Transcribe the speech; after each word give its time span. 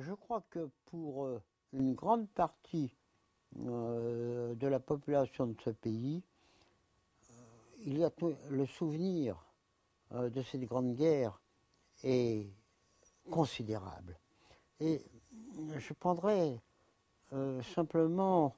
je 0.00 0.12
crois 0.12 0.42
que 0.50 0.70
pour 0.86 1.24
euh, 1.24 1.42
une 1.72 1.94
grande 1.94 2.28
partie 2.28 2.94
euh, 3.60 4.54
de 4.54 4.66
la 4.66 4.80
population 4.80 5.46
de 5.46 5.56
ce 5.64 5.70
pays, 5.70 6.22
euh, 7.30 7.34
il 7.84 7.98
y 7.98 8.04
a 8.04 8.10
le 8.50 8.66
souvenir 8.66 9.44
de 10.10 10.40
cette 10.40 10.64
grande 10.64 10.94
guerre 10.94 11.38
est 12.02 12.48
considérable. 13.30 14.18
Et 14.80 15.04
je 15.76 15.92
prendrai 15.92 16.58
simplement 17.74 18.56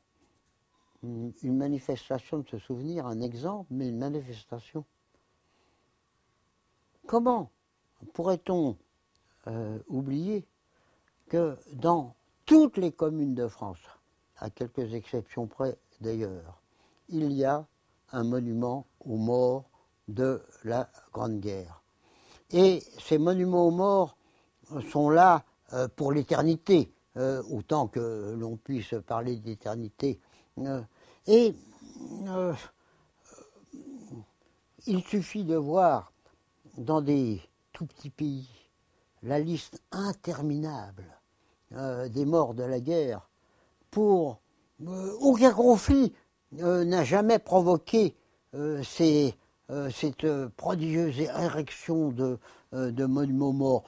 une 1.03 1.57
manifestation 1.57 2.39
de 2.39 2.49
ce 2.49 2.59
souvenir, 2.59 3.07
un 3.07 3.21
exemple, 3.21 3.67
mais 3.73 3.89
une 3.89 3.99
manifestation. 3.99 4.85
Comment 7.09 7.51
pourrait-on 8.15 8.77
oublier 9.89 10.47
que 11.31 11.57
dans 11.73 12.15
toutes 12.45 12.77
les 12.77 12.93
communes 12.93 13.35
de 13.35 13.47
France, 13.47 13.79
à 14.37 14.51
quelques 14.51 14.93
exceptions 14.93 15.47
près 15.47 15.79
d'ailleurs, 16.01 16.61
il 17.09 17.33
y 17.33 17.45
a 17.45 17.65
un 18.13 18.25
monument 18.25 18.87
aux 19.07 19.17
morts 19.17 19.71
de 20.09 20.43
la 20.65 20.91
Grande 21.13 21.39
Guerre. 21.39 21.83
Et 22.51 22.83
ces 22.99 23.17
monuments 23.17 23.69
aux 23.69 23.71
morts 23.71 24.17
sont 24.91 25.09
là 25.09 25.45
euh, 25.73 25.87
pour 25.87 26.13
l'éternité, 26.13 26.93
euh, 27.17 27.43
autant 27.49 27.87
que 27.87 28.35
l'on 28.37 28.57
puisse 28.57 28.95
parler 29.07 29.37
d'éternité. 29.37 30.19
Euh, 30.59 30.83
et 31.29 31.55
il 34.87 35.05
suffit 35.05 35.45
de 35.45 35.55
voir 35.55 36.13
dans 36.77 37.01
des 37.01 37.41
tout 37.73 37.87
petits 37.87 38.11
pays 38.11 38.49
la 39.23 39.39
liste 39.39 39.81
interminable 39.93 41.20
euh, 41.77 42.09
des 42.09 42.25
morts 42.25 42.55
de 42.55 42.65
la 42.65 42.81
guerre, 42.81 43.29
pour 43.93 44.41
euh, 44.85 45.13
aucun 45.21 45.53
conflit 45.53 46.13
euh, 46.61 46.85
n'a 46.85 47.05
jamais 47.05 47.39
provoqué 47.39 48.17
cette 48.83 50.27
prodigieuse 50.57 51.21
érection 51.21 52.09
de, 52.09 52.41
de 52.73 53.05
monuments 53.07 53.53
morts. 53.53 53.85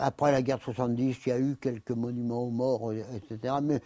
Après 0.00 0.32
la 0.32 0.42
guerre 0.42 0.58
de 0.58 0.64
70, 0.64 1.16
il 1.24 1.28
y 1.28 1.32
a 1.32 1.38
eu 1.38 1.54
quelques 1.54 1.92
monuments 1.92 2.42
aux 2.42 2.50
morts, 2.50 2.92
etc. 2.92 3.54
Mais 3.62 3.80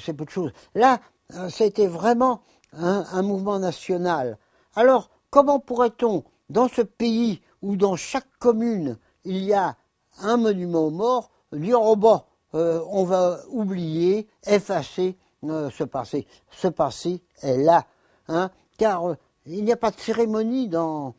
c'est 0.00 0.14
peu 0.14 0.24
de 0.24 0.30
choses. 0.30 0.50
Là, 0.74 1.00
c'était 1.48 1.86
vraiment 1.86 2.42
un, 2.72 3.22
mouvement 3.22 3.60
national. 3.60 4.36
Alors, 4.74 5.10
comment 5.30 5.60
pourrait-on, 5.60 6.24
dans 6.50 6.66
ce 6.66 6.82
pays 6.82 7.40
où 7.62 7.76
dans 7.76 7.94
chaque 7.94 8.26
commune 8.40 8.98
il 9.24 9.44
y 9.44 9.54
a 9.54 9.76
un 10.18 10.36
monument 10.36 10.86
aux 10.86 10.90
morts, 10.90 11.30
dire 11.52 11.80
oh 11.80 11.94
bon, 11.94 12.22
euh, 12.54 12.80
on 12.88 13.04
va 13.04 13.40
oublier, 13.48 14.28
effacer 14.46 15.16
euh, 15.44 15.70
ce 15.70 15.84
passé. 15.84 16.26
Ce 16.50 16.68
passé 16.68 17.22
est 17.42 17.56
là, 17.56 17.86
hein, 18.28 18.50
car 18.76 19.08
euh, 19.08 19.16
il 19.46 19.64
n'y 19.64 19.72
a 19.72 19.76
pas 19.76 19.90
de 19.90 19.98
cérémonie 19.98 20.68
dans, 20.68 21.14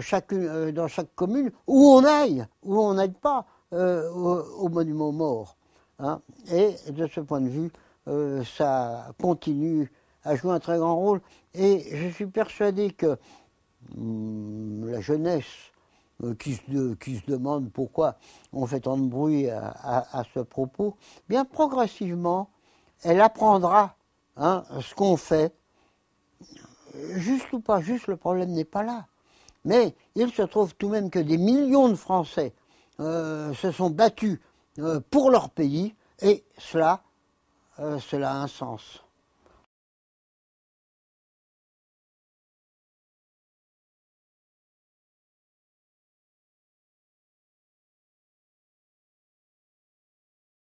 chaque, 0.00 0.32
commune 1.16 1.50
où 1.66 1.90
on 1.90 2.04
aille, 2.04 2.46
où 2.62 2.78
on 2.80 2.94
n'aille 2.94 3.10
pas 3.10 3.46
au, 3.72 4.68
monument 4.68 5.12
mort. 5.12 5.56
Hein. 5.98 6.20
Et 6.52 6.74
de 6.90 7.06
ce 7.06 7.20
point 7.20 7.40
de 7.40 7.48
vue, 7.48 7.70
ça 8.44 9.08
continue 9.20 9.92
à 10.24 10.36
jouer 10.36 10.52
un 10.52 10.60
très 10.60 10.78
grand 10.78 10.96
rôle. 10.96 11.20
Et 11.54 11.84
je 11.92 12.08
suis 12.08 12.26
persuadé 12.26 12.90
que 12.90 13.18
hum, 13.96 14.88
la 14.88 15.00
jeunesse 15.00 15.69
qui, 16.38 16.54
se, 16.54 16.94
qui, 16.94 17.16
se, 17.16 17.26
demande 17.26 17.70
pourquoi 17.70 18.16
on 18.52 18.66
fait 18.66 18.80
tant 18.80 18.96
de 18.96 19.08
bruit 19.08 19.48
à, 19.48 20.22
ce 20.34 20.40
propos, 20.40 20.96
bien 21.28 21.44
progressivement, 21.44 22.50
elle 23.02 23.20
apprendra 23.20 23.96
hein, 24.36 24.64
ce 24.80 24.94
qu'on 24.94 25.16
fait. 25.16 25.54
Juste 27.14 27.52
ou 27.52 27.60
pas 27.60 27.80
juste, 27.80 28.06
le 28.08 28.16
problème 28.16 28.50
n'est 28.50 28.64
pas 28.64 28.82
là. 28.82 29.06
Mais 29.64 29.94
il 30.14 30.30
se 30.32 30.42
trouve 30.42 30.74
tout 30.74 30.88
de 30.88 30.92
même 30.92 31.10
que 31.10 31.18
des 31.18 31.38
millions 31.38 31.88
de 31.88 31.94
Français 31.94 32.52
euh, 32.98 33.54
se 33.54 33.70
sont 33.70 33.90
battus 33.90 34.40
euh, 34.78 35.00
pour 35.10 35.30
leur 35.30 35.50
pays, 35.50 35.94
et 36.22 36.44
cela, 36.58 37.02
cela 37.78 38.32
a 38.32 38.36
un 38.36 38.46
sens. 38.46 39.02